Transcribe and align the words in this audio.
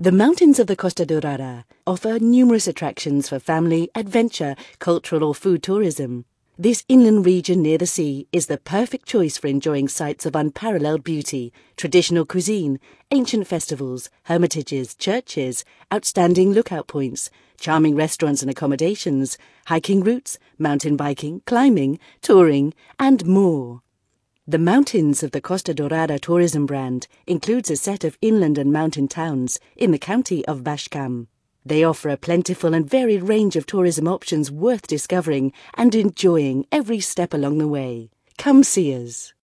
The 0.00 0.12
mountains 0.12 0.60
of 0.60 0.68
the 0.68 0.76
Costa 0.76 1.04
Dorada 1.04 1.64
offer 1.84 2.20
numerous 2.20 2.68
attractions 2.68 3.28
for 3.28 3.40
family, 3.40 3.90
adventure, 3.96 4.54
cultural, 4.78 5.24
or 5.24 5.34
food 5.34 5.60
tourism. 5.60 6.24
This 6.56 6.84
inland 6.88 7.26
region 7.26 7.62
near 7.62 7.78
the 7.78 7.86
sea 7.88 8.28
is 8.30 8.46
the 8.46 8.58
perfect 8.58 9.08
choice 9.08 9.36
for 9.36 9.48
enjoying 9.48 9.88
sites 9.88 10.24
of 10.24 10.36
unparalleled 10.36 11.02
beauty, 11.02 11.52
traditional 11.76 12.24
cuisine, 12.24 12.78
ancient 13.10 13.48
festivals, 13.48 14.08
hermitages, 14.26 14.94
churches, 14.94 15.64
outstanding 15.92 16.52
lookout 16.52 16.86
points, 16.86 17.28
charming 17.58 17.96
restaurants 17.96 18.40
and 18.40 18.52
accommodations, 18.52 19.36
hiking 19.66 20.04
routes, 20.04 20.38
mountain 20.58 20.96
biking, 20.96 21.42
climbing, 21.44 21.98
touring, 22.22 22.72
and 23.00 23.26
more. 23.26 23.82
The 24.50 24.58
Mountains 24.58 25.22
of 25.22 25.32
the 25.32 25.42
Costa 25.42 25.74
Dorada 25.74 26.18
tourism 26.18 26.64
brand 26.64 27.06
includes 27.26 27.70
a 27.70 27.76
set 27.76 28.02
of 28.02 28.16
inland 28.22 28.56
and 28.56 28.72
mountain 28.72 29.06
towns 29.06 29.60
in 29.76 29.90
the 29.90 29.98
county 29.98 30.42
of 30.46 30.64
Baix 30.64 30.88
Camp. 30.88 31.28
They 31.66 31.84
offer 31.84 32.08
a 32.08 32.16
plentiful 32.16 32.72
and 32.72 32.88
varied 32.88 33.24
range 33.24 33.56
of 33.56 33.66
tourism 33.66 34.08
options 34.08 34.50
worth 34.50 34.86
discovering 34.86 35.52
and 35.74 35.94
enjoying 35.94 36.64
every 36.72 36.98
step 36.98 37.34
along 37.34 37.58
the 37.58 37.68
way. 37.68 38.08
Come 38.38 38.64
see 38.64 38.96
us. 38.96 39.34